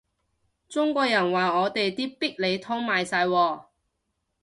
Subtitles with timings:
[0.67, 3.65] 中國人話我哋啲必理痛賣晒喎